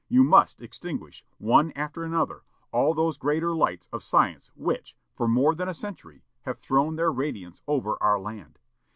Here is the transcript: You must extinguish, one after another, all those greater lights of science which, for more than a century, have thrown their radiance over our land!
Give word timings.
You 0.09 0.23
must 0.23 0.63
extinguish, 0.63 1.23
one 1.37 1.71
after 1.75 2.03
another, 2.03 2.41
all 2.71 2.95
those 2.95 3.19
greater 3.19 3.53
lights 3.55 3.87
of 3.93 4.01
science 4.01 4.49
which, 4.55 4.95
for 5.13 5.27
more 5.27 5.53
than 5.53 5.69
a 5.69 5.75
century, 5.75 6.23
have 6.41 6.57
thrown 6.57 6.95
their 6.95 7.11
radiance 7.11 7.61
over 7.67 8.01
our 8.01 8.19
land! 8.19 8.57